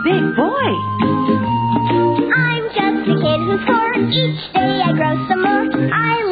big 0.00 0.24
boy. 0.36 0.70
I'm 2.32 2.64
just 2.72 3.04
a 3.08 3.14
kid 3.20 3.40
who's 3.44 3.62
four. 3.66 3.88
Each 4.08 4.42
day 4.54 4.80
I 4.80 4.92
grow 4.92 5.14
some 5.28 5.42
more. 5.42 5.64
I 5.92 6.22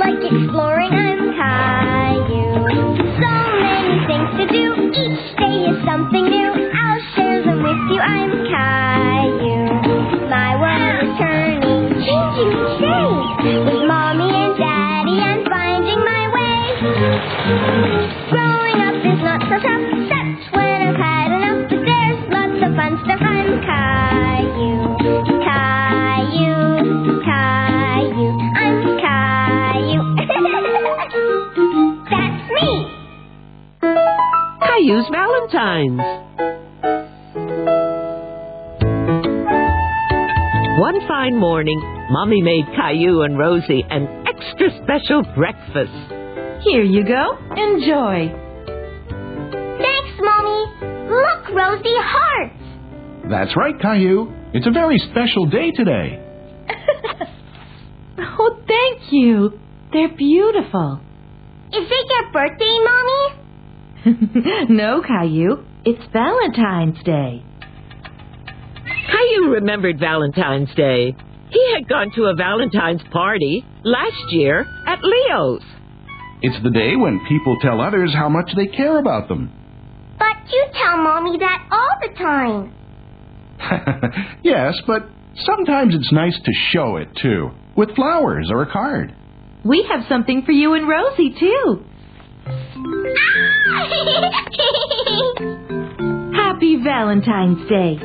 Caillou's 34.81 35.07
Valentine's. 35.13 36.01
One 40.81 41.07
fine 41.07 41.37
morning, 41.37 41.79
Mommy 42.11 42.41
made 42.41 42.65
Caillou 42.75 43.23
and 43.23 43.39
Rosie 43.39 43.85
an 43.91 44.25
extra 44.27 44.71
special 44.83 45.23
breakfast. 45.35 45.93
Here 46.65 46.83
you 46.83 47.05
go. 47.05 47.37
Enjoy. 47.57 48.33
Thanks, 49.77 50.19
Mommy. 50.19 50.65
Look, 51.11 51.51
Rosie, 51.55 51.99
hearts. 51.99 53.29
That's 53.29 53.55
right, 53.57 53.79
Caillou. 53.81 54.33
It's 54.55 54.67
a 54.67 54.71
very 54.73 54.99
special 55.11 55.47
day 55.47 55.71
today. 55.73 56.27
Oh, 58.43 58.59
thank 58.67 59.13
you. 59.13 59.59
They're 59.93 60.15
beautiful. 60.17 61.01
Is 61.73 61.87
it 61.91 62.07
your 62.11 62.33
birthday, 62.33 62.79
Mommy? 62.85 63.30
no, 64.69 65.03
Caillou. 65.03 65.65
It's 65.85 66.05
Valentine's 66.13 67.03
Day. 67.05 67.43
Caillou 69.11 69.51
remembered 69.51 69.99
Valentine's 69.99 70.75
Day. 70.75 71.15
He 71.51 71.73
had 71.75 71.89
gone 71.89 72.13
to 72.15 72.25
a 72.25 72.35
Valentine's 72.35 73.03
party 73.13 73.65
last 73.83 74.33
year 74.33 74.65
at 74.87 75.01
Leo's. 75.03 75.63
It's 76.43 76.63
the 76.63 76.71
day 76.71 76.97
when 76.97 77.21
people 77.29 77.59
tell 77.61 77.81
others 77.81 78.15
how 78.15 78.29
much 78.29 78.51
they 78.57 78.67
care 78.67 78.99
about 78.99 79.29
them. 79.29 79.51
But 80.19 80.51
you 80.51 80.67
tell 80.73 80.99
Mommy 80.99 81.39
that 81.39 81.69
all 81.71 81.99
the 82.01 82.15
time. 82.17 82.75
yes, 84.43 84.81
but 84.87 85.09
sometimes 85.45 85.95
it's 85.95 86.13
nice 86.13 86.39
to 86.43 86.53
show 86.71 86.97
it 86.97 87.09
too, 87.21 87.51
with 87.77 87.95
flowers 87.95 88.49
or 88.51 88.63
a 88.63 88.73
card. 88.73 89.15
We 89.65 89.87
have 89.91 90.07
something 90.09 90.43
for 90.47 90.53
you 90.53 90.73
and 90.75 90.89
Rosie, 90.89 91.35
too. 91.39 91.85
Happy 96.35 96.77
Valentine's 96.83 97.69
Day. 97.69 97.97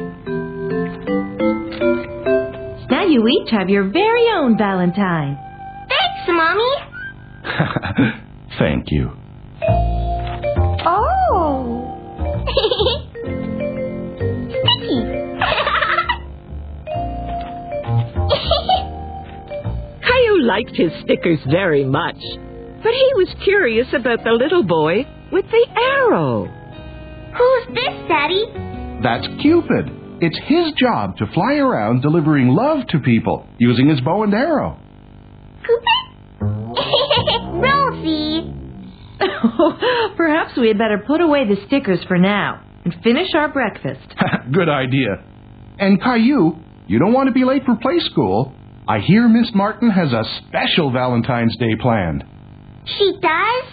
Now 2.90 3.06
you 3.08 3.26
each 3.28 3.50
have 3.52 3.70
your 3.70 3.84
very 3.90 4.28
own 4.36 4.58
Valentine. 4.58 5.38
Thanks, 5.90 6.30
Mommy. 6.30 6.74
Thank 8.60 8.92
you. 8.92 9.12
Oh. 10.88 11.82
Sticky. 14.50 15.02
Caillou 20.04 20.42
liked 20.44 20.76
his 20.76 20.92
stickers 21.04 21.40
very 21.50 21.84
much, 21.84 22.18
but 22.86 22.94
he 22.94 23.12
was 23.16 23.34
curious 23.44 23.88
about 23.98 24.24
the 24.24 24.30
little 24.30 24.62
boy 24.62 25.04
with 25.32 25.46
the 25.50 25.68
arrow. 25.76 26.46
Who's 27.36 27.74
this, 27.74 28.08
Daddy? 28.08 28.46
That's 29.02 29.26
Cupid. 29.42 29.90
It's 30.22 30.38
his 30.46 30.72
job 30.78 31.18
to 31.18 31.26
fly 31.34 31.56
around 31.56 32.04
delivering 32.04 32.50
love 32.50 32.86
to 32.90 33.00
people 33.00 33.48
using 33.58 33.90
his 33.90 34.00
bow 34.02 34.22
and 34.22 34.36
arrow. 34.36 34.78
Cupid? 35.66 35.98
Rosie. 37.58 38.54
Perhaps 40.16 40.56
we 40.56 40.68
had 40.68 40.78
better 40.78 41.04
put 41.08 41.22
away 41.22 41.48
the 41.48 41.58
stickers 41.66 42.04
for 42.08 42.20
now 42.20 42.64
and 42.86 42.94
finish 43.04 43.30
our 43.34 43.50
breakfast. 43.50 44.14
Good 44.54 44.70
idea. 44.70 45.26
And 45.80 46.00
Caillou, 46.00 46.56
you 46.86 47.00
don't 47.00 47.14
want 47.14 47.30
to 47.30 47.34
be 47.34 47.46
late 47.46 47.64
for 47.66 47.76
play 47.78 47.98
school. 48.12 48.54
I 48.88 49.00
hear 49.00 49.28
Miss 49.28 49.50
Martin 49.56 49.90
has 49.90 50.14
a 50.14 50.22
special 50.46 50.92
Valentine's 50.92 51.58
Day 51.58 51.76
planned. 51.82 52.24
She 52.86 53.14
does? 53.20 53.66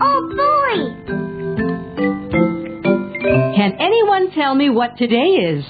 Oh, 0.00 0.20
boy. 0.36 1.16
Can 3.56 3.72
anyone 3.80 4.30
tell 4.32 4.54
me 4.54 4.70
what 4.70 4.96
today 4.96 5.16
is? 5.16 5.64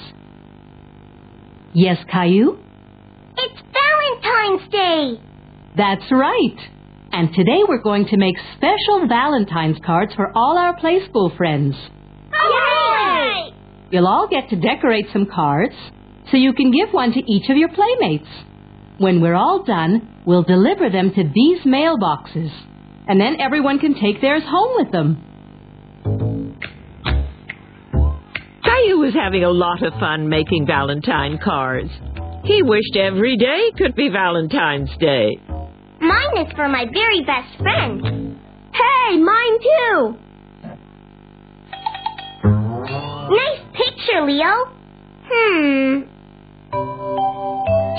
Yes, 1.73 1.97
Caillou? 2.11 2.57
It's 3.37 3.61
Valentine's 3.73 4.71
Day. 4.71 5.19
That's 5.75 6.11
right. 6.11 6.57
And 7.11 7.33
today 7.33 7.63
we're 7.67 7.81
going 7.81 8.05
to 8.07 8.17
make 8.17 8.35
special 8.55 9.07
Valentine's 9.07 9.77
cards 9.85 10.13
for 10.15 10.31
all 10.37 10.57
our 10.57 10.77
play 10.79 10.99
school 11.09 11.31
friends. 11.35 11.75
Hooray! 12.31 13.53
You'll 13.91 14.07
all 14.07 14.27
get 14.29 14.49
to 14.49 14.55
decorate 14.55 15.07
some 15.11 15.25
cards 15.25 15.73
so 16.29 16.37
you 16.37 16.53
can 16.53 16.71
give 16.71 16.93
one 16.93 17.11
to 17.13 17.19
each 17.19 17.49
of 17.49 17.57
your 17.57 17.69
playmates. 17.69 18.29
When 18.99 19.21
we're 19.21 19.35
all 19.35 19.63
done, 19.63 20.21
we'll 20.25 20.43
deliver 20.43 20.89
them 20.89 21.11
to 21.15 21.23
these 21.33 21.61
mailboxes. 21.65 22.51
And 23.07 23.19
then 23.19 23.41
everyone 23.41 23.79
can 23.79 23.93
take 23.95 24.21
theirs 24.21 24.43
home 24.45 24.75
with 24.75 24.91
them. 24.91 25.27
Caillou 28.63 28.99
was 28.99 29.13
having 29.13 29.43
a 29.43 29.49
lot 29.49 29.83
of 29.83 29.93
fun 29.99 30.29
making 30.29 30.65
Valentine 30.65 31.37
cards. 31.43 31.89
He 32.45 32.63
wished 32.63 32.95
every 32.95 33.37
day 33.37 33.71
could 33.77 33.95
be 33.95 34.09
Valentine's 34.09 34.89
Day. 34.99 35.37
Mine 35.99 36.45
is 36.45 36.51
for 36.55 36.67
my 36.67 36.85
very 36.91 37.21
best 37.21 37.57
friend. 37.59 38.39
Hey, 38.73 39.17
mine 39.17 39.59
too. 39.61 40.15
Nice 43.29 43.61
picture, 43.73 44.25
Leo. 44.25 44.73
Hmm. 45.29 46.01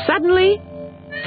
Suddenly, 0.06 0.60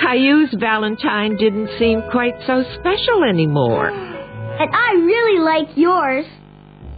Caillou's 0.01 0.53
Valentine 0.59 1.35
didn't 1.37 1.69
seem 1.79 2.01
quite 2.11 2.35
so 2.45 2.63
special 2.79 3.23
anymore. 3.23 3.89
And 3.89 4.69
I 4.73 4.93
really 4.93 5.39
like 5.39 5.77
yours. 5.77 6.25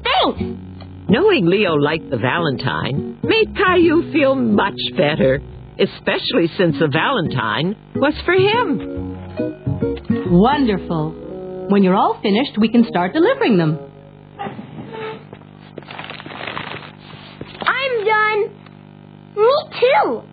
Thanks. 0.03 0.41
Knowing 1.09 1.45
Leo 1.45 1.73
liked 1.73 2.09
the 2.09 2.17
Valentine 2.17 3.17
made 3.23 3.55
Caillou 3.55 4.11
feel 4.11 4.35
much 4.35 4.79
better, 4.97 5.41
especially 5.79 6.47
since 6.57 6.77
the 6.79 6.87
Valentine 6.91 7.75
was 7.95 8.13
for 8.25 8.33
him. 8.33 9.15
Wonderful. 10.31 11.67
When 11.69 11.83
you're 11.83 11.95
all 11.95 12.19
finished, 12.21 12.57
we 12.59 12.69
can 12.69 12.85
start 12.89 13.13
delivering 13.13 13.57
them. 13.57 13.79
I'm 17.61 18.05
done. 18.05 18.49
Me 19.35 19.53
too. 19.79 20.23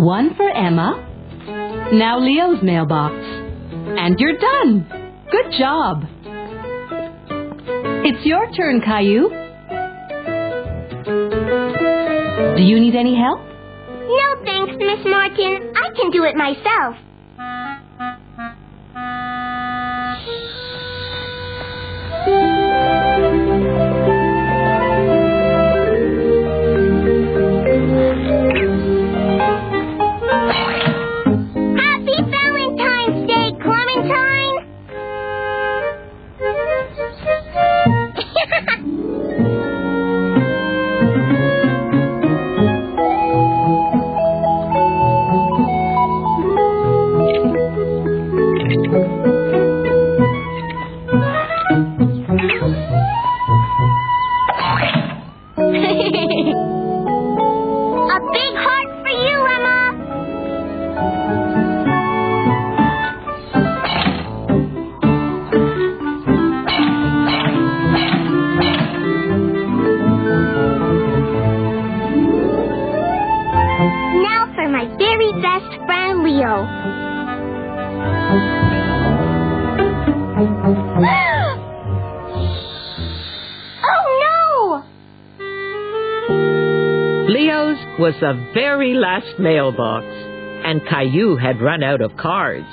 One 0.00 0.34
for 0.34 0.48
Emma. 0.48 0.96
Now 1.92 2.18
Leo's 2.18 2.62
mailbox. 2.62 3.14
And 3.14 4.18
you're 4.18 4.38
done. 4.38 4.88
Good 5.30 5.52
job. 5.58 6.04
It's 8.02 8.24
your 8.24 8.50
turn, 8.52 8.80
Caillou. 8.80 9.28
Do 12.56 12.62
you 12.62 12.80
need 12.80 12.96
any 12.96 13.14
help? 13.14 13.40
No 13.40 14.42
thanks, 14.42 14.72
Miss 14.78 15.04
Martin. 15.04 15.74
I 15.76 15.90
can 15.94 16.10
do 16.10 16.24
it 16.24 16.34
myself. 16.34 16.96
Last 89.20 89.38
mailbox, 89.38 90.06
and 90.06 90.80
Caillou 90.86 91.36
had 91.36 91.60
run 91.60 91.82
out 91.82 92.00
of 92.00 92.16
cards. 92.16 92.66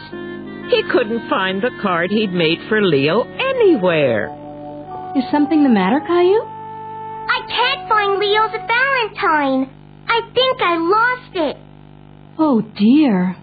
He 0.69 0.83
couldn't 0.91 1.29
find 1.29 1.61
the 1.61 1.71
card 1.81 2.11
he'd 2.11 2.31
made 2.31 2.59
for 2.67 2.81
Leo 2.81 3.23
anywhere. 3.23 4.33
Is 5.15 5.23
something 5.31 5.63
the 5.63 5.69
matter, 5.69 5.99
Caillou? 6.05 6.43
I 6.43 7.39
can't 7.47 7.89
find 7.89 8.19
Leo's 8.19 8.51
Valentine. 8.51 9.73
I 10.07 10.21
think 10.33 10.61
I 10.61 10.77
lost 10.77 11.35
it. 11.35 11.57
Oh, 12.37 12.61
dear. 12.61 13.35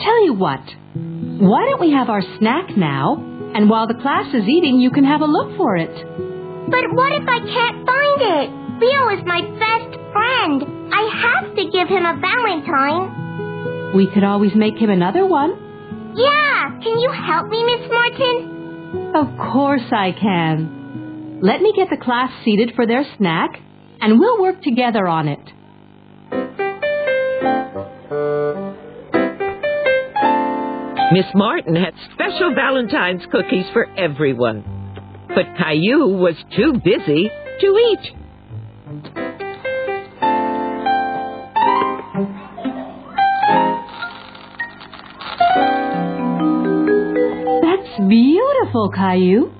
Tell 0.00 0.24
you 0.24 0.34
what. 0.34 0.60
Why 0.94 1.66
don't 1.68 1.80
we 1.80 1.92
have 1.92 2.08
our 2.08 2.22
snack 2.38 2.76
now? 2.76 3.16
And 3.54 3.70
while 3.70 3.86
the 3.86 3.94
class 3.94 4.34
is 4.34 4.48
eating, 4.48 4.80
you 4.80 4.90
can 4.90 5.04
have 5.04 5.20
a 5.20 5.26
look 5.26 5.56
for 5.56 5.76
it. 5.76 5.92
But 6.70 6.84
what 6.92 7.12
if 7.12 7.26
I 7.28 7.38
can't 7.40 7.86
find 7.86 8.20
it? 8.20 8.67
Leo 8.80 9.08
is 9.18 9.24
my 9.26 9.42
best 9.42 9.98
friend. 10.12 10.62
I 10.94 11.02
have 11.22 11.54
to 11.56 11.64
give 11.70 11.88
him 11.88 12.04
a 12.04 12.14
Valentine. 12.20 13.94
We 13.96 14.06
could 14.12 14.22
always 14.24 14.54
make 14.54 14.76
him 14.78 14.90
another 14.90 15.26
one. 15.26 16.12
Yeah, 16.14 16.78
can 16.82 16.98
you 16.98 17.10
help 17.10 17.48
me, 17.48 17.64
Miss 17.64 17.90
Martin? 17.90 19.14
Of 19.16 19.36
course 19.52 19.82
I 19.90 20.12
can. 20.12 21.40
Let 21.42 21.60
me 21.60 21.72
get 21.76 21.88
the 21.90 21.96
class 22.02 22.30
seated 22.44 22.72
for 22.76 22.86
their 22.86 23.04
snack, 23.16 23.50
and 24.00 24.18
we'll 24.18 24.40
work 24.40 24.62
together 24.62 25.06
on 25.06 25.28
it. 25.28 25.40
Miss 31.12 31.26
Martin 31.34 31.74
had 31.74 31.94
special 32.12 32.54
Valentine's 32.54 33.22
cookies 33.32 33.64
for 33.72 33.86
everyone. 33.96 34.62
But 35.28 35.46
Caillou 35.56 36.16
was 36.18 36.36
too 36.54 36.74
busy 36.84 37.30
to 37.60 37.66
eat. 37.66 38.17
That's 47.62 48.08
beautiful, 48.08 48.90
Caillou. 48.94 49.52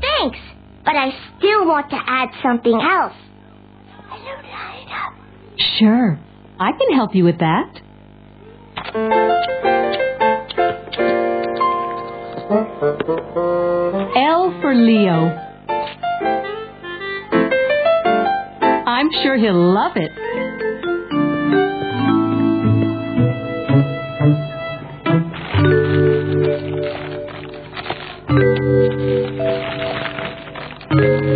Thanks, 0.00 0.38
but 0.84 0.96
I 0.96 1.10
still 1.38 1.66
want 1.66 1.90
to 1.90 1.96
add 1.96 2.30
something 2.42 2.74
else. 2.74 3.14
Sure. 5.78 6.18
I 6.58 6.72
can 6.72 6.96
help 6.96 7.14
you 7.14 7.24
with 7.24 7.38
that. 7.38 7.80
L 14.16 14.58
for 14.60 14.74
Leo. 14.74 15.41
I'm 19.02 19.10
sure 19.24 19.36
he'll 19.36 19.74
love 19.74 19.96
it. 19.96 20.12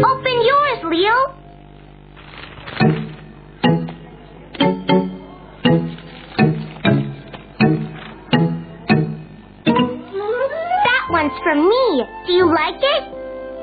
Open 0.05 0.37
yours, 0.47 0.79
Leo. 0.85 1.35
That 10.85 11.09
one's 11.11 11.33
for 11.43 11.57
me. 11.57 12.05
Do 12.29 12.33
you 12.33 12.47
like 12.47 12.77
it? 12.81 13.03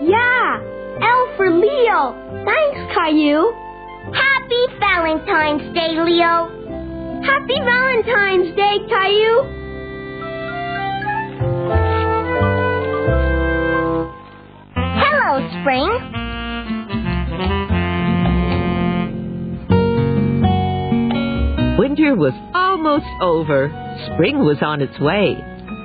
Yeah. 0.10 0.60
L 1.02 1.38
for 1.38 1.50
Leo. 1.50 2.44
Thanks, 2.44 2.94
Caillou. 2.94 3.62
Happy 4.63 4.80
Valentine's 4.80 5.74
Day, 5.74 6.00
Leo. 6.00 6.50
Happy 7.24 7.60
Valentine's 7.60 8.56
Day, 8.56 8.77
Caillou. 8.88 9.44
Hello, 14.75 15.50
Spring. 15.60 15.89
Winter 21.77 22.15
was 22.15 22.33
almost 22.54 23.06
over. 23.21 23.69
Spring 24.13 24.39
was 24.39 24.57
on 24.62 24.81
its 24.81 24.98
way, 25.00 25.36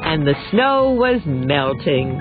and 0.05 0.27
the 0.27 0.35
snow 0.53 0.93
was 0.93 1.21
melting. 1.25 2.17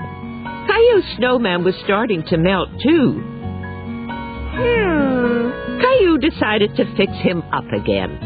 Caillou's 0.66 1.16
snowman 1.16 1.62
was 1.62 1.76
starting 1.84 2.24
to 2.24 2.36
melt 2.36 2.68
too. 2.82 3.27
Decided 6.30 6.74
to 6.76 6.84
fix 6.96 7.12
him 7.22 7.42
up 7.52 7.64
again. 7.72 8.18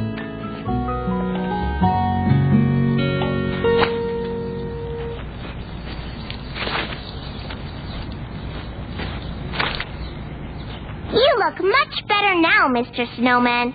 You 11.12 11.34
look 11.38 11.60
much 11.60 12.06
better 12.08 12.34
now, 12.40 12.68
Mr. 12.68 13.04
Snowman. 13.16 13.74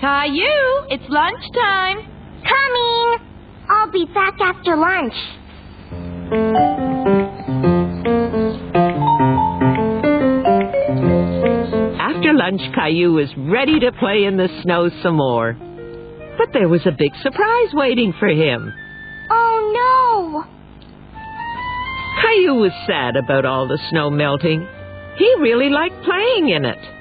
Caillou, 0.00 0.86
it's 0.88 1.04
lunchtime. 1.08 2.06
Coming. 2.42 3.18
I'll 3.68 3.90
be 3.90 4.06
back 4.06 4.40
after 4.40 4.76
lunch. 4.76 5.14
Lunch, 12.50 12.74
Caillou 12.74 13.12
was 13.12 13.28
ready 13.36 13.78
to 13.80 13.92
play 13.92 14.24
in 14.24 14.36
the 14.36 14.48
snow 14.62 14.90
some 15.02 15.16
more. 15.16 15.52
But 16.38 16.52
there 16.52 16.68
was 16.68 16.86
a 16.86 16.96
big 16.96 17.14
surprise 17.22 17.68
waiting 17.72 18.12
for 18.18 18.28
him. 18.28 18.72
Oh 19.30 19.72
no! 19.72 20.44
Caillou 22.22 22.60
was 22.60 22.72
sad 22.86 23.16
about 23.16 23.44
all 23.44 23.68
the 23.68 23.78
snow 23.90 24.10
melting. 24.10 24.66
He 25.16 25.34
really 25.40 25.68
liked 25.68 26.02
playing 26.04 26.48
in 26.48 26.64
it. 26.64 26.99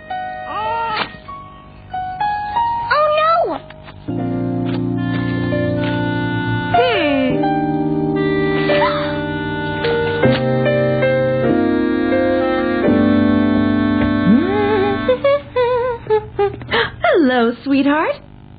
Hello, 17.40 17.54
sweetheart. 17.64 18.16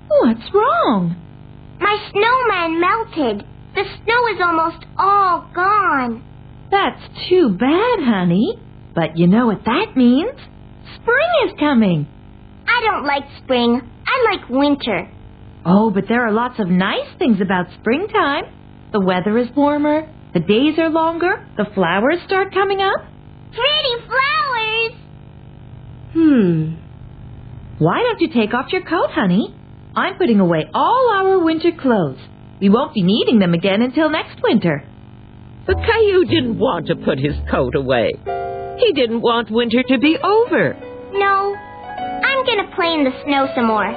What's 0.08 0.54
wrong? 0.54 1.14
My 1.80 1.98
snowman 2.10 2.80
melted. 2.80 3.46
The 3.74 3.84
snow 3.84 4.26
is 4.32 4.40
almost 4.40 4.86
all 4.96 5.50
gone. 5.54 6.24
That's 6.70 7.28
too 7.28 7.50
bad, 7.60 7.98
honey. 8.00 8.58
But 8.94 9.18
you 9.18 9.26
know 9.26 9.48
what 9.48 9.66
that 9.66 9.88
means? 9.96 10.32
Spring 10.94 11.30
is 11.44 11.52
coming. 11.60 12.08
I 12.66 12.80
don't 12.80 13.04
like 13.04 13.24
spring. 13.44 13.82
I 14.06 14.32
like 14.32 14.48
winter. 14.48 15.12
Oh, 15.66 15.90
but 15.90 16.04
there 16.08 16.26
are 16.26 16.32
lots 16.32 16.58
of 16.58 16.68
nice 16.68 17.18
things 17.18 17.42
about 17.42 17.66
springtime. 17.80 18.44
The 18.94 19.00
weather 19.00 19.36
is 19.36 19.54
warmer, 19.54 20.10
the 20.32 20.40
days 20.40 20.78
are 20.78 20.88
longer, 20.88 21.46
the 21.58 21.66
flowers 21.74 22.22
start 22.24 22.54
coming 22.54 22.80
up. 22.80 23.04
Pretty 23.52 24.06
flowers! 24.06 24.92
Hmm. 26.14 26.79
Why 27.80 28.02
don't 28.02 28.20
you 28.20 28.28
take 28.28 28.52
off 28.52 28.70
your 28.72 28.82
coat, 28.82 29.08
honey? 29.10 29.56
I'm 29.96 30.18
putting 30.18 30.38
away 30.38 30.68
all 30.74 31.12
our 31.14 31.42
winter 31.42 31.70
clothes. 31.80 32.18
We 32.60 32.68
won't 32.68 32.92
be 32.92 33.02
needing 33.02 33.38
them 33.38 33.54
again 33.54 33.80
until 33.80 34.10
next 34.10 34.38
winter. 34.42 34.84
But 35.66 35.76
Caillou 35.76 36.26
didn't 36.26 36.58
want 36.58 36.88
to 36.88 36.96
put 36.96 37.18
his 37.18 37.32
coat 37.50 37.74
away. 37.74 38.10
He 38.76 38.92
didn't 38.92 39.22
want 39.22 39.50
winter 39.50 39.82
to 39.82 39.98
be 39.98 40.18
over. 40.22 40.76
No. 41.14 41.56
I'm 41.56 42.44
gonna 42.44 42.70
play 42.76 42.92
in 42.92 43.04
the 43.04 43.16
snow 43.24 43.48
some 43.54 43.66
more. 43.66 43.90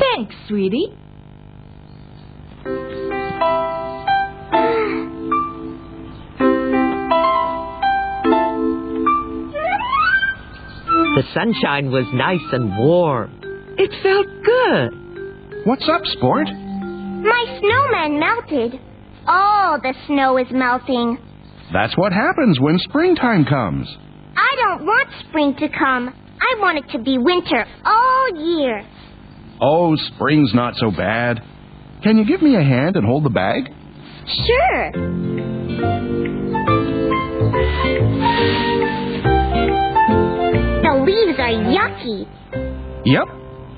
Thanks, 0.00 0.34
sweetie. 0.48 0.98
The 11.16 11.22
sunshine 11.32 11.90
was 11.90 12.04
nice 12.12 12.44
and 12.52 12.76
warm. 12.76 13.40
It 13.78 13.90
felt 14.02 14.26
good. 14.44 15.64
What's 15.64 15.88
up, 15.88 16.04
sport? 16.04 16.46
My 16.46 17.58
snowman 17.58 18.20
melted. 18.20 18.78
All 19.26 19.80
the 19.80 19.94
snow 20.06 20.36
is 20.36 20.46
melting. 20.50 21.16
That's 21.72 21.96
what 21.96 22.12
happens 22.12 22.60
when 22.60 22.78
springtime 22.80 23.46
comes. 23.46 23.88
I 24.36 24.56
don't 24.56 24.84
want 24.84 25.08
spring 25.26 25.54
to 25.58 25.68
come. 25.70 26.08
I 26.38 26.60
want 26.60 26.84
it 26.84 26.92
to 26.92 26.98
be 27.02 27.16
winter 27.16 27.64
all 27.86 28.58
year. 28.58 28.86
Oh, 29.58 29.96
spring's 29.96 30.52
not 30.52 30.74
so 30.76 30.90
bad. 30.90 31.42
Can 32.02 32.18
you 32.18 32.26
give 32.26 32.42
me 32.42 32.56
a 32.56 32.62
hand 32.62 32.94
and 32.96 33.06
hold 33.06 33.24
the 33.24 33.30
bag? 33.30 33.72
Sure. 34.46 34.92
The 41.26 41.32
leaves 41.32 41.40
are 41.40 41.50
yucky. 41.50 43.02
Yep. 43.04 43.28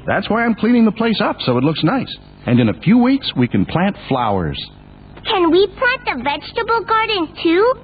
That's 0.06 0.28
why 0.28 0.44
I'm 0.44 0.54
cleaning 0.54 0.84
the 0.84 0.92
place 0.92 1.18
up 1.20 1.36
so 1.40 1.56
it 1.56 1.64
looks 1.64 1.82
nice. 1.82 2.14
And 2.46 2.60
in 2.60 2.68
a 2.68 2.78
few 2.80 2.98
weeks, 2.98 3.32
we 3.36 3.48
can 3.48 3.64
plant 3.64 3.96
flowers. 4.06 4.58
Can 5.24 5.50
we 5.50 5.66
plant 5.66 6.04
the 6.04 6.22
vegetable 6.22 6.84
garden 6.84 7.34
too? 7.42 7.74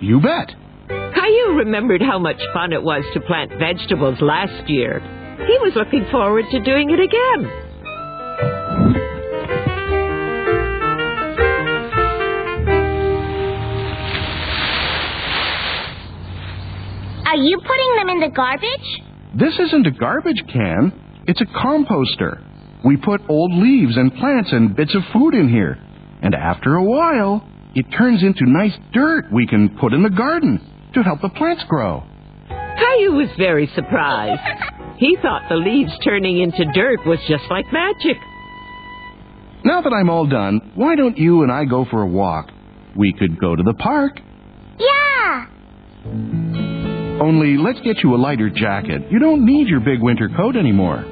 You 0.00 0.20
bet. 0.20 0.54
Caillou 0.88 1.56
remembered 1.56 2.02
how 2.02 2.18
much 2.18 2.40
fun 2.52 2.72
it 2.74 2.82
was 2.82 3.02
to 3.14 3.20
plant 3.20 3.50
vegetables 3.58 4.20
last 4.20 4.68
year. 4.68 5.00
He 5.38 5.58
was 5.60 5.72
looking 5.74 6.06
forward 6.10 6.44
to 6.50 6.60
doing 6.60 6.90
it 6.90 7.00
again. 7.00 7.50
Are 17.28 17.36
you 17.36 17.58
putting 17.58 17.77
them 17.98 18.08
in 18.08 18.20
the 18.20 18.30
garbage? 18.34 19.02
This 19.34 19.58
isn't 19.58 19.86
a 19.86 19.90
garbage 19.90 20.42
can, 20.52 20.92
it's 21.26 21.40
a 21.40 21.44
composter. 21.44 22.42
We 22.84 22.96
put 22.96 23.20
old 23.28 23.52
leaves 23.54 23.96
and 23.96 24.14
plants 24.14 24.50
and 24.52 24.74
bits 24.74 24.94
of 24.94 25.02
food 25.12 25.34
in 25.34 25.48
here. 25.48 25.76
And 26.22 26.34
after 26.34 26.76
a 26.76 26.82
while, 26.82 27.46
it 27.74 27.86
turns 27.96 28.22
into 28.22 28.44
nice 28.46 28.76
dirt 28.92 29.26
we 29.32 29.46
can 29.46 29.76
put 29.78 29.92
in 29.92 30.02
the 30.02 30.10
garden 30.10 30.60
to 30.94 31.02
help 31.02 31.20
the 31.20 31.28
plants 31.28 31.64
grow. 31.68 32.02
Caillou 32.48 33.16
was 33.16 33.28
very 33.36 33.68
surprised. 33.74 34.40
He 34.98 35.16
thought 35.20 35.42
the 35.48 35.56
leaves 35.56 35.92
turning 36.04 36.40
into 36.40 36.64
dirt 36.72 37.00
was 37.06 37.18
just 37.28 37.44
like 37.50 37.66
magic. 37.72 38.16
Now 39.64 39.82
that 39.82 39.92
I'm 39.92 40.08
all 40.08 40.26
done, 40.26 40.72
why 40.76 40.94
don't 40.96 41.18
you 41.18 41.42
and 41.42 41.52
I 41.52 41.64
go 41.64 41.84
for 41.84 42.02
a 42.02 42.06
walk? 42.06 42.50
We 42.96 43.12
could 43.12 43.38
go 43.38 43.54
to 43.54 43.62
the 43.62 43.74
park. 43.74 44.20
Yeah. 44.78 46.67
Only 47.20 47.56
let's 47.56 47.80
get 47.80 47.98
you 48.02 48.14
a 48.14 48.16
lighter 48.18 48.48
jacket. 48.50 49.02
You 49.10 49.18
don't 49.18 49.44
need 49.44 49.66
your 49.68 49.80
big 49.80 50.00
winter 50.00 50.28
coat 50.36 50.56
anymore. 50.56 51.04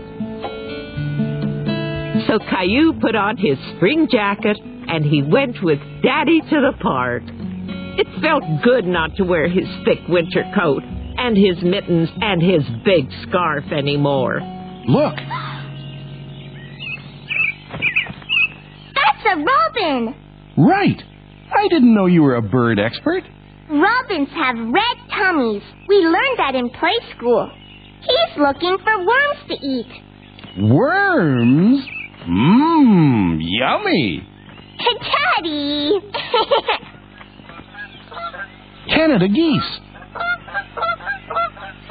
So 2.29 2.39
Caillou 2.51 2.95
put 3.01 3.15
on 3.15 3.37
his 3.37 3.59
spring 3.77 4.09
jacket 4.11 4.57
and 4.63 5.05
he 5.05 5.23
went 5.23 5.63
with 5.63 5.79
Daddy 6.03 6.41
to 6.41 6.61
the 6.61 6.73
park. 6.81 7.23
It 7.27 8.07
felt 8.23 8.43
good 8.63 8.85
not 8.87 9.17
to 9.17 9.25
wear 9.25 9.49
his 9.49 9.67
thick 9.85 9.99
winter 10.09 10.45
coat 10.55 10.83
and 10.85 11.37
his 11.37 11.63
mittens 11.63 12.09
and 12.21 12.41
his 12.43 12.63
big 12.85 13.07
scarf 13.29 13.65
anymore. 13.73 14.41
Look, 14.87 15.17
That's 18.95 19.25
a 19.33 19.37
robin. 19.37 20.15
right. 20.57 21.03
I 21.55 21.69
didn't 21.69 21.95
know 21.95 22.07
you 22.07 22.23
were 22.23 22.37
a 22.37 22.43
bird 22.43 22.79
expert. 22.79 23.23
Robins 23.69 24.29
have 24.31 24.57
red 24.57 24.97
tummies. 25.11 25.63
We 25.89 25.97
learned 25.97 26.39
that 26.39 26.55
in 26.55 26.71
play 26.71 26.95
school. 27.17 27.51
He's 28.01 28.39
looking 28.39 28.77
for 28.85 28.99
worms 28.99 29.41
to 29.49 29.55
eat. 29.55 29.91
Worms? 30.71 31.85
Mmm, 32.29 33.39
yummy. 33.41 34.29
Daddy! 35.37 35.93
Canada 38.89 39.29
geese. 39.29 39.81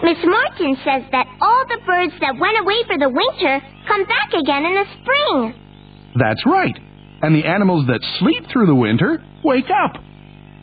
Miss 0.04 0.18
Martin 0.24 0.78
says 0.86 1.04
that 1.12 1.26
all 1.42 1.66
the 1.68 1.80
birds 1.86 2.14
that 2.22 2.38
went 2.40 2.60
away 2.60 2.84
for 2.88 2.98
the 2.98 3.10
winter 3.10 3.62
come 3.88 4.06
back 4.06 4.34
again 4.34 4.66
in 4.66 4.76
the 4.76 4.86
spring. 5.02 5.54
That's 6.16 6.46
right. 6.46 6.78
And 7.22 7.36
the 7.36 7.46
animals 7.46 7.88
that 7.88 8.00
sleep 8.20 8.46
through 8.52 8.68
the 8.68 8.76
winter 8.76 9.24
wake 9.44 9.70
up. 9.70 10.02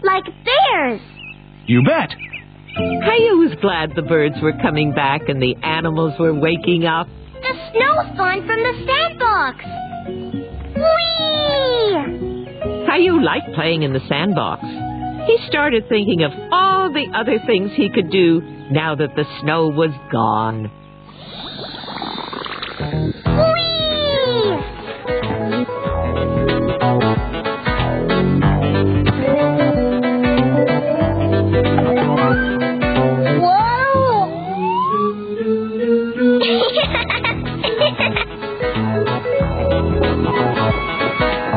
Like 0.02 0.24
bears. 0.44 1.00
You 1.66 1.82
bet. 1.82 2.10
Caillou 2.76 3.38
was 3.38 3.54
glad 3.60 3.94
the 3.94 4.02
birds 4.02 4.36
were 4.42 4.52
coming 4.62 4.92
back 4.92 5.28
and 5.28 5.40
the 5.42 5.54
animals 5.62 6.14
were 6.18 6.34
waking 6.34 6.84
up. 6.84 7.06
The 7.34 7.54
snow's 7.70 8.16
gone 8.16 8.46
from 8.46 8.62
the 8.62 8.72
sandbox. 8.86 9.64
Whee! 10.76 12.86
Caillou 12.86 13.20
liked 13.22 13.52
playing 13.54 13.82
in 13.82 13.92
the 13.92 14.00
sandbox. 14.08 14.62
He 15.26 15.38
started 15.48 15.88
thinking 15.88 16.22
of 16.24 16.32
all 16.50 16.90
the 16.92 17.06
other 17.14 17.38
things 17.46 17.70
he 17.74 17.88
could 17.90 18.10
do 18.10 18.40
now 18.70 18.94
that 18.96 19.14
the 19.14 19.24
snow 19.40 19.68
was 19.68 19.90
gone. 20.10 20.70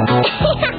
Killer. 0.05 0.71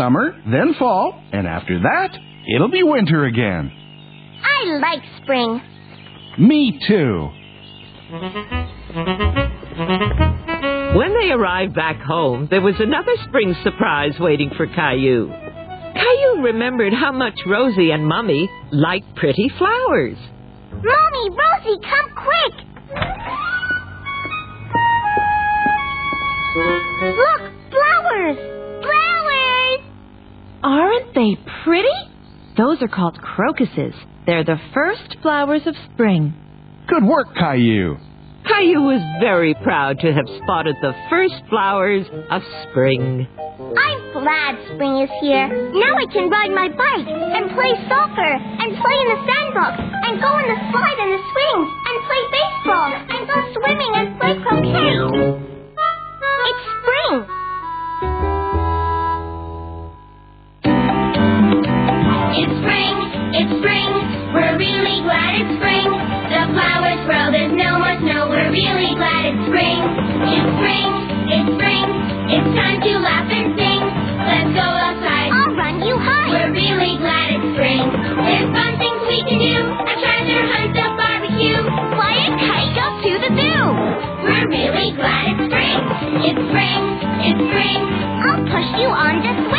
Summer, 0.00 0.32
then 0.50 0.72
fall, 0.78 1.22
and 1.30 1.46
after 1.46 1.78
that, 1.78 2.16
it'll 2.54 2.70
be 2.70 2.82
winter 2.82 3.26
again. 3.26 3.70
I 4.42 4.78
like 4.78 5.02
spring. 5.22 5.60
Me 6.38 6.80
too. 6.88 7.28
When 10.96 11.12
they 11.20 11.30
arrived 11.32 11.74
back 11.74 12.00
home, 12.00 12.48
there 12.50 12.62
was 12.62 12.76
another 12.78 13.12
spring 13.28 13.54
surprise 13.62 14.12
waiting 14.18 14.50
for 14.56 14.66
Caillou. 14.66 15.28
Caillou 15.28 16.44
remembered 16.44 16.94
how 16.94 17.12
much 17.12 17.38
Rosie 17.46 17.90
and 17.90 18.06
Mummy 18.06 18.48
liked 18.72 19.14
pretty 19.16 19.50
flowers. 19.58 20.16
Mommy, 20.72 21.28
Rosie, 21.28 21.78
come 21.84 22.08
quick! 22.16 22.54
Look, 27.02 27.39
Aren't 30.62 31.14
they 31.14 31.36
pretty? 31.64 31.88
Those 32.56 32.82
are 32.82 32.88
called 32.88 33.18
crocuses. 33.20 33.94
They're 34.26 34.44
the 34.44 34.60
first 34.74 35.16
flowers 35.22 35.62
of 35.66 35.74
spring. 35.92 36.34
Good 36.88 37.04
work, 37.04 37.34
Caillou. 37.34 37.96
Caillou 38.44 38.82
was 38.82 39.00
very 39.20 39.54
proud 39.62 39.98
to 40.00 40.12
have 40.12 40.26
spotted 40.42 40.76
the 40.82 40.92
first 41.08 41.34
flowers 41.48 42.04
of 42.30 42.42
spring. 42.68 43.26
I'm 43.30 44.00
glad 44.12 44.56
spring 44.74 45.00
is 45.00 45.10
here. 45.20 45.48
Now 45.72 45.96
I 45.96 46.06
can 46.12 46.28
ride 46.28 46.50
my 46.50 46.68
bike 46.68 47.08
and 47.08 47.52
play 47.56 47.72
soccer 47.88 48.32
and 48.60 48.76
play 48.76 48.96
in 49.00 49.08
the 49.16 49.20
sandbox 49.24 49.80
and 49.80 50.20
go 50.20 50.28
on 50.28 50.44
the 50.44 50.60
slide 50.72 50.98
and 51.00 51.12
the 51.16 51.22
swings 51.30 51.68
and 51.88 51.96
play 52.04 52.22
baseball 52.36 52.90
and 53.12 53.20
go 53.28 53.36
swimming 53.56 53.92
and 53.96 54.08
play 54.20 54.34
croquet. 54.44 55.40
It's 56.50 56.64
spring. 56.84 58.29
It's 62.30 62.54
spring, 62.62 62.94
it's 63.34 63.52
spring, 63.58 63.90
we're 64.30 64.54
really 64.54 65.02
glad 65.02 65.34
it's 65.34 65.50
spring. 65.58 65.88
The 66.30 66.42
flowers 66.54 67.02
grow, 67.02 67.26
there's 67.34 67.50
no 67.58 67.82
more 67.82 67.96
snow, 68.06 68.30
we're 68.30 68.54
really 68.54 68.94
glad 68.94 69.34
it's 69.34 69.42
spring. 69.50 69.78
It's 70.30 70.50
spring, 70.54 70.90
it's 71.26 71.48
spring, 71.58 71.84
it's 72.30 72.50
time 72.54 72.78
to 72.86 72.92
laugh 73.02 73.26
and 73.26 73.50
sing. 73.58 73.82
Let's 73.82 74.50
go 74.54 74.62
outside, 74.62 75.28
I'll 75.34 75.58
run 75.58 75.82
you 75.82 75.98
high. 75.98 76.30
we're 76.30 76.54
really 76.54 77.02
glad 77.02 77.34
it's 77.34 77.48
spring. 77.58 77.82
There's 77.98 78.48
fun 78.54 78.72
things 78.78 79.00
we 79.10 79.18
can 79.26 79.38
do, 79.42 79.56
a 79.66 79.94
treasure 79.98 80.44
hunt, 80.54 80.78
a 80.78 80.86
barbecue. 80.94 81.60
Fly 81.66 82.14
a 82.14 82.30
kite, 82.46 82.70
go 82.78 82.86
to 82.94 83.12
the 83.26 83.30
zoo. 83.34 83.62
We're 84.22 84.46
really 84.46 84.94
glad 84.94 85.34
it's 85.34 85.50
spring. 85.50 85.78
It's 86.30 86.42
spring, 86.46 86.80
it's 87.26 87.42
spring, 87.42 87.80
I'll 88.22 88.46
push 88.46 88.70
you 88.78 88.86
on 88.86 89.18
the 89.18 89.49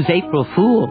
Caillou's 0.00 0.10
April 0.10 0.46
Fool. 0.54 0.86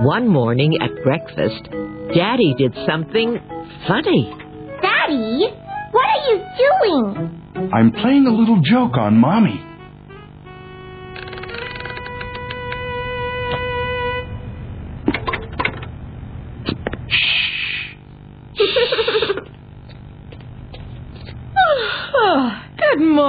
One 0.00 0.28
morning 0.28 0.78
at 0.80 0.90
breakfast, 1.02 1.68
Daddy 2.14 2.54
did 2.56 2.74
something 2.86 3.38
funny. 3.86 4.32
Daddy, 4.80 5.46
what 5.90 6.06
are 6.06 6.22
you 6.30 6.44
doing? 6.56 7.70
I'm 7.72 7.92
playing 7.92 8.26
a 8.26 8.30
little 8.30 8.60
joke 8.62 8.96
on 8.96 9.18
Mommy. 9.18 9.67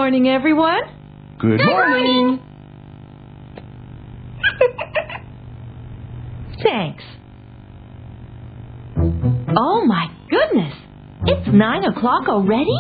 Morning, 0.09 0.27
everyone. 0.27 0.81
Good 1.39 1.61
morning. 1.63 2.39
Thanks. 6.63 7.03
Oh 9.55 9.85
my 9.85 10.07
goodness! 10.31 10.73
It's 11.25 11.47
nine 11.53 11.83
o'clock 11.83 12.27
already? 12.27 12.73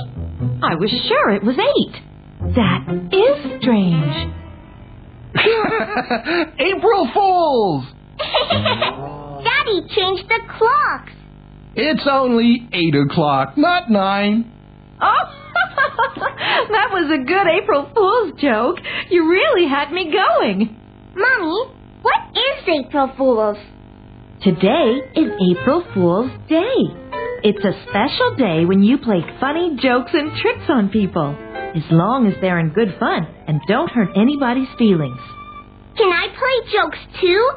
I 0.63 0.73
was 0.73 0.89
sure 1.07 1.29
it 1.29 1.43
was 1.43 1.55
eight. 1.55 2.01
That 2.55 2.87
is 3.13 3.61
strange. 3.61 4.33
April 6.59 7.11
Fools! 7.13 7.85
Daddy 9.43 9.81
changed 9.95 10.27
the 10.27 10.39
clocks. 10.57 11.11
It's 11.75 12.07
only 12.09 12.67
eight 12.73 12.95
o'clock, 12.95 13.55
not 13.55 13.91
nine. 13.91 14.51
Oh, 14.99 15.39
that 16.69 16.89
was 16.91 17.09
a 17.09 17.23
good 17.25 17.47
April 17.47 17.89
Fool's 17.95 18.39
joke. 18.39 18.77
You 19.09 19.27
really 19.29 19.67
had 19.67 19.91
me 19.91 20.11
going. 20.11 20.77
Mommy, 21.15 21.73
what 22.01 22.21
is 22.33 22.85
April 22.85 23.11
Fool's? 23.17 23.57
Today 24.41 25.01
is 25.15 25.29
April 25.51 25.83
Fool's 25.93 26.31
Day. 26.47 26.77
It's 27.41 27.63
a 27.63 27.73
special 27.89 28.35
day 28.35 28.65
when 28.65 28.83
you 28.83 28.97
play 28.97 29.21
funny 29.39 29.77
jokes 29.81 30.11
and 30.13 30.35
tricks 30.37 30.69
on 30.69 30.89
people, 30.89 31.35
as 31.75 31.83
long 31.89 32.27
as 32.27 32.39
they're 32.41 32.59
in 32.59 32.69
good 32.69 32.95
fun 32.99 33.27
and 33.47 33.59
don't 33.67 33.89
hurt 33.89 34.09
anybody's 34.15 34.69
feelings. 34.77 35.19
Can 35.97 36.11
I 36.11 36.27
play 36.29 36.71
jokes 36.71 36.99
too? 37.19 37.49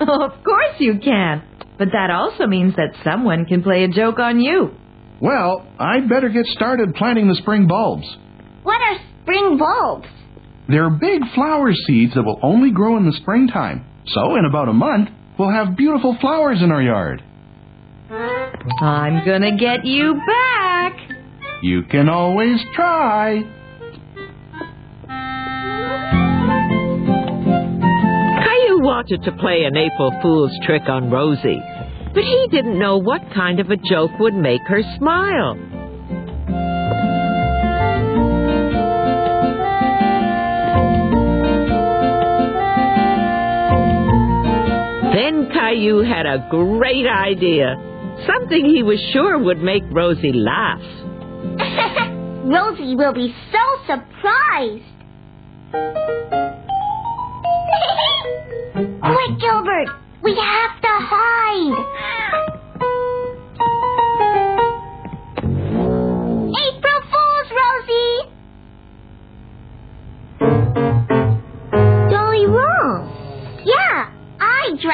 of 0.00 0.44
course 0.44 0.74
you 0.78 0.98
can, 0.98 1.42
but 1.78 1.88
that 1.92 2.10
also 2.10 2.46
means 2.46 2.74
that 2.76 2.96
someone 3.04 3.44
can 3.44 3.62
play 3.62 3.84
a 3.84 3.88
joke 3.88 4.18
on 4.18 4.40
you. 4.40 4.70
Well, 5.20 5.66
I'd 5.78 6.08
better 6.08 6.28
get 6.28 6.46
started 6.46 6.94
planting 6.94 7.28
the 7.28 7.36
spring 7.36 7.66
bulbs. 7.68 8.06
What 8.64 8.80
are 8.80 8.96
spring 9.22 9.58
bulbs? 9.58 10.08
They're 10.68 10.88
big 10.88 11.20
flower 11.34 11.72
seeds 11.86 12.14
that 12.14 12.22
will 12.22 12.40
only 12.42 12.70
grow 12.70 12.96
in 12.96 13.04
the 13.04 13.12
springtime. 13.12 13.84
So, 14.06 14.36
in 14.36 14.46
about 14.46 14.70
a 14.70 14.72
month, 14.72 15.10
we'll 15.38 15.52
have 15.52 15.76
beautiful 15.76 16.16
flowers 16.20 16.62
in 16.62 16.72
our 16.72 16.82
yard. 16.82 17.22
I'm 18.80 19.24
gonna 19.26 19.56
get 19.56 19.84
you 19.84 20.14
back. 20.26 20.96
You 21.62 21.82
can 21.82 22.08
always 22.08 22.58
try. 22.74 23.42
Caillou 28.44 28.82
wanted 28.82 29.22
to 29.24 29.32
play 29.32 29.64
an 29.64 29.76
April 29.76 30.12
Fool's 30.22 30.52
trick 30.64 30.88
on 30.88 31.10
Rosie, 31.10 31.60
but 32.14 32.22
he 32.22 32.48
didn't 32.50 32.78
know 32.78 32.96
what 32.96 33.20
kind 33.34 33.60
of 33.60 33.70
a 33.70 33.76
joke 33.76 34.18
would 34.18 34.34
make 34.34 34.62
her 34.68 34.82
smile. 34.96 35.73
Then 45.14 45.48
Caillou 45.52 46.02
had 46.02 46.26
a 46.26 46.44
great 46.50 47.06
idea, 47.06 47.76
something 48.26 48.64
he 48.64 48.82
was 48.82 48.98
sure 49.12 49.38
would 49.38 49.62
make 49.62 49.84
Rosie 49.92 50.32
laugh. 50.32 50.80
Rosie 52.44 52.96
will 52.96 53.12
be 53.12 53.32
so 53.52 53.58
surprised. 53.86 54.82
Quick, 58.74 59.38
Gilbert! 59.38 59.88
We 60.20 60.34
have 60.34 60.80
to 60.82 60.88
hide! 60.88 62.53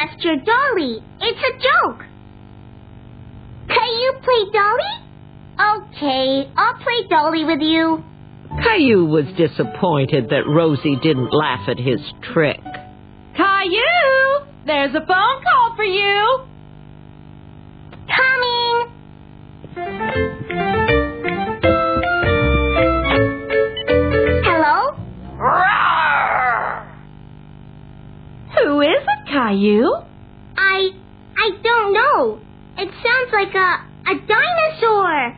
I 0.00 0.06
dressed 0.06 0.24
your 0.24 0.36
dolly. 0.36 1.02
It's 1.20 1.38
a 1.38 1.52
joke. 1.58 1.98
Can 3.68 3.88
you 4.00 4.14
play 4.22 4.50
dolly? 4.50 4.94
Okay, 5.60 6.50
I'll 6.56 6.78
play 6.78 7.06
dolly 7.10 7.44
with 7.44 7.60
you. 7.60 8.02
Caillou 8.62 9.04
was 9.04 9.26
disappointed 9.36 10.30
that 10.30 10.46
Rosie 10.46 10.96
didn't 11.02 11.34
laugh 11.34 11.68
at 11.68 11.78
his 11.78 12.00
trick. 12.32 12.60
Caillou, 13.36 14.46
there's 14.64 14.94
a 14.94 15.04
phone 15.06 15.42
call 15.44 15.76
for 15.76 15.84
you. 15.84 16.46
Coming! 18.16 18.90
Hello? 24.44 24.96
Who 28.64 28.80
is 28.80 28.88
it, 28.88 29.09
Caillou? 29.30 30.02
I 30.56 30.90
I 31.38 31.50
don't 31.62 31.92
know. 31.92 32.40
It 32.76 32.90
sounds 32.90 33.32
like 33.32 33.54
a 33.54 33.84
a 34.10 34.14
dinosaur. 34.26 35.36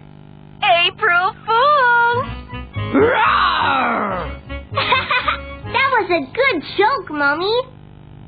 April 0.62 1.34
Fools! 1.44 2.26
that 4.72 5.88
was 5.92 6.08
a 6.10 6.20
good 6.32 6.62
joke, 6.78 7.10
Mommy. 7.10 7.60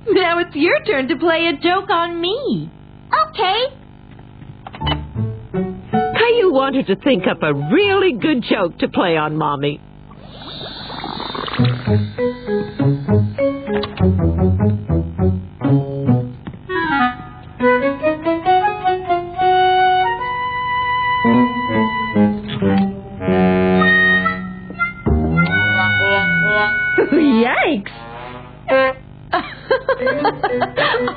Now 0.08 0.38
it's 0.40 0.54
your 0.54 0.82
turn 0.84 1.08
to 1.08 1.16
play 1.16 1.46
a 1.46 1.54
joke 1.56 1.88
on 1.90 2.20
me. 2.20 2.70
Okay. 3.28 3.64
Caillou 6.18 6.52
wanted 6.52 6.86
to 6.88 6.96
think 6.96 7.24
up 7.30 7.42
a 7.42 7.54
really 7.54 8.12
good 8.12 8.42
joke 8.42 8.76
to 8.78 8.88
play 8.88 9.16
on 9.16 9.36
Mommy. 9.36 9.80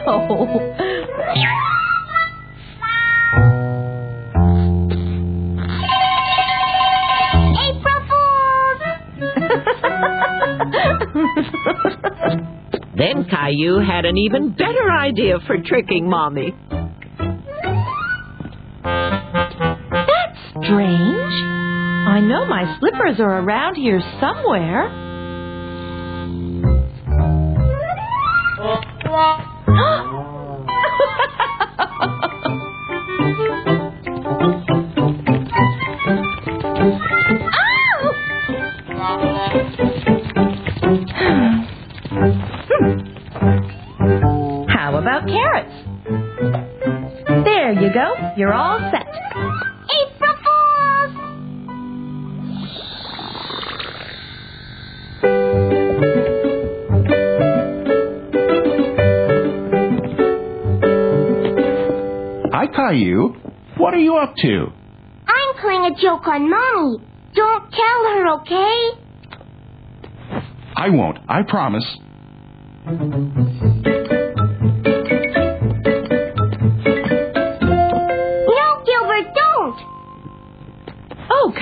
Oh. 0.07 0.73
Then 12.97 13.25
Caillou 13.29 13.79
had 13.79 14.05
an 14.05 14.17
even 14.17 14.49
better 14.49 14.89
idea 14.91 15.39
for 15.45 15.57
tricking 15.63 16.09
Mommy. 16.09 16.53
That's 18.83 20.39
strange. 20.65 21.33
I 22.07 22.19
know 22.21 22.45
my 22.47 22.77
slippers 22.79 23.19
are 23.19 23.39
around 23.39 23.75
here 23.75 24.01
somewhere. 24.19 25.06
About 45.07 45.25
carrots? 45.25 45.71
There 47.45 47.71
you 47.71 47.93
go. 47.93 48.13
You're 48.35 48.53
all 48.53 48.77
set. 48.91 49.07
April 49.07 50.35
Fools! 50.43 51.13
Hi, 62.51 62.67
Caillou. 62.67 63.35
What 63.77 63.93
are 63.93 63.99
you 63.99 64.17
up 64.17 64.35
to? 64.35 64.65
I'm 65.25 65.55
playing 65.61 65.85
a 65.85 65.95
joke 66.01 66.27
on 66.27 66.49
Mommy. 66.49 66.97
Don't 67.33 67.71
tell 67.71 68.03
her, 68.11 68.27
okay? 68.41 68.89
I 70.75 70.89
won't, 70.89 71.19
I 71.29 71.43
promise. 71.47 71.85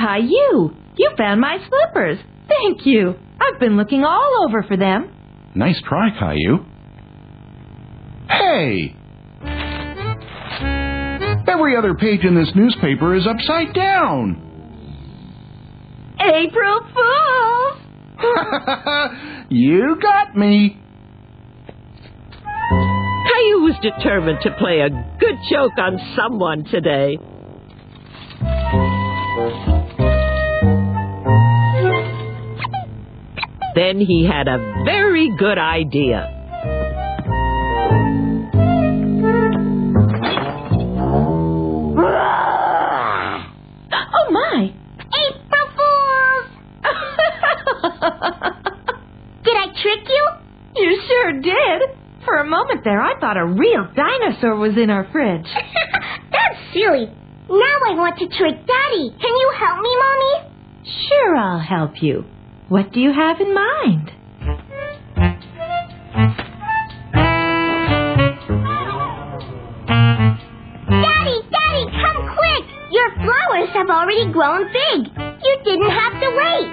Oh, 0.06 0.08
Caillou, 0.08 0.76
you 0.98 1.12
found 1.18 1.42
my 1.42 1.58
slippers. 1.58 2.20
Thank 2.48 2.86
you. 2.86 3.16
I've 3.40 3.60
been 3.60 3.76
looking 3.78 4.04
all 4.04 4.46
over 4.48 4.64
for 4.64 4.78
them. 4.78 5.12
Nice 5.56 5.82
try, 5.88 6.10
Caillou. 6.18 6.66
Hey! 8.30 8.96
Every 11.48 11.78
other 11.78 11.96
page 11.96 12.24
in 12.24 12.36
this 12.36 12.52
newspaper 12.56 13.16
is 13.16 13.26
upside 13.26 13.74
down. 13.74 14.42
April 16.20 16.80
Fools! 16.94 17.78
you 19.50 19.98
got 20.02 20.36
me. 20.36 20.78
Caillou 22.42 23.64
was 23.64 23.76
determined 23.82 24.40
to 24.42 24.52
play 24.58 24.82
a 24.82 24.90
good 25.20 25.36
joke 25.50 25.78
on 25.78 26.00
someone 26.16 26.64
today. 26.66 27.18
Then 33.76 34.00
he 34.00 34.26
had 34.26 34.48
a 34.48 34.84
very 34.86 35.30
good 35.38 35.58
idea. 35.58 36.32
Oh, 43.92 44.32
my! 44.32 44.72
April 45.00 45.68
Fools! 45.76 46.48
Did 49.44 49.56
I 49.56 49.68
trick 49.82 50.08
you? 50.08 50.26
you 50.76 51.02
sure 51.08 51.32
did. 51.42 51.82
For 52.26 52.36
a 52.38 52.46
moment 52.46 52.84
there, 52.84 53.02
I 53.02 53.20
thought 53.20 53.38
a 53.38 53.46
real 53.46 53.88
dinosaur 53.96 54.56
was 54.56 54.78
in 54.78 54.90
our 54.90 55.08
fridge. 55.12 55.46
That's 56.32 56.60
silly. 56.74 57.06
Now 57.50 57.78
I 57.88 57.94
want 57.96 58.18
to 58.20 58.28
trick 58.28 58.56
Daddy. 58.56 59.10
Can 59.10 59.36
you 59.36 59.54
help 59.60 59.80
me, 59.82 59.96
Mommy? 60.00 60.50
Sure, 61.08 61.36
I'll 61.36 61.60
help 61.60 62.02
you. 62.02 62.26
What 62.68 62.92
do 62.92 63.00
you 63.00 63.14
have 63.14 63.40
in 63.40 63.54
mind? 63.54 64.12
Daddy, 70.90 71.42
Daddy, 71.52 71.86
come 71.94 72.26
quick! 72.34 72.66
Your 72.90 73.12
flowers 73.14 73.70
have 73.74 73.90
already 73.90 74.32
grown 74.32 74.66
big. 74.66 75.12
You 75.16 75.58
didn't 75.64 75.92
have 75.92 76.14
to 76.14 76.30
wait. 76.42 76.72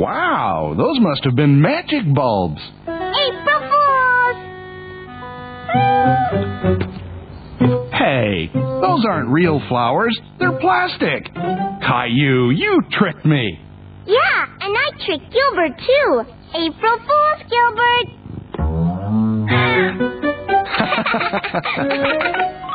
Wow, 0.00 0.74
those 0.76 1.00
must 1.00 1.24
have 1.24 1.34
been 1.34 1.60
magic 1.60 2.04
bulbs. 2.14 2.60
April 2.86 3.60
Fools! 3.68 4.36
Hey, 7.92 8.50
those 8.80 9.04
aren't 9.08 9.28
real 9.30 9.60
flowers. 9.68 10.18
They're 10.38 10.58
plastic. 10.58 11.32
Caillou, 11.34 12.50
you 12.50 12.80
tricked 12.92 13.24
me. 13.24 13.58
Yeah, 14.06 14.46
and 14.60 14.76
I 14.76 14.90
tricked 15.04 15.32
Gilbert 15.32 15.78
too. 15.78 16.24
April 16.54 16.98
Fools, 17.06 17.42
Gilbert! 17.50 18.08